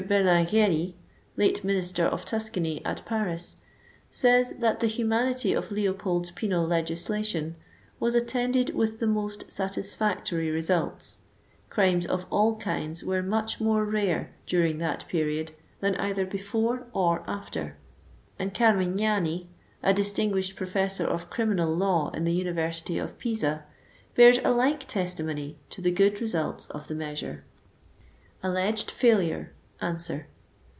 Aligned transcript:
Berlin 0.07 0.45
ghieri, 0.47 0.95
late 1.37 1.63
Minister 1.63 2.05
of 2.07 2.25
Tuscany 2.25 2.83
at 2.83 3.05
Paris, 3.05 3.57
says 4.09 4.53
that 4.53 4.79
the 4.79 4.87
humanity 4.87 5.53
of 5.53 5.71
Leopold's 5.71 6.31
penal 6.31 6.65
legislation" 6.65 7.55
was 7.99 8.15
attended 8.15 8.73
with 8.73 8.97
the 8.97 9.05
most 9.05 9.51
satisfactory 9.51 10.49
results 10.49 11.19
«Crimes 11.69 12.07
of 12.07 12.25
all 12.31 12.55
kinds 12.55 13.03
were 13.03 13.21
much 13.21 13.61
more 13.61 13.85
rare 13.85 14.31
during 14.47 14.79
that 14.79 15.05
period 15.07 15.51
than 15.81 15.93
either 15.97 16.25
before 16.25 16.87
or 16.93 17.23
afierJ'* 17.27 17.73
And 18.39 18.55
Carmignani, 18.55 19.49
a 19.83 19.93
distinguished 19.93 20.55
professor 20.55 21.05
of 21.05 21.29
criminal 21.29 21.75
law 21.75 22.09
in 22.09 22.23
the 22.23 22.33
University 22.33 22.97
of 22.97 23.19
Pisa, 23.19 23.65
bears 24.15 24.39
a 24.43 24.51
like 24.51 24.87
testimony 24.87 25.59
to 25.69 25.79
the 25.79 25.91
good 25.91 26.19
results 26.19 26.65
of 26.71 26.87
the 26.87 26.95
measure. 26.95 27.43
101 28.39 28.49
ALLEGED 28.55 28.89
FAILURE. 28.89 29.53
ANSWER. 29.83 30.27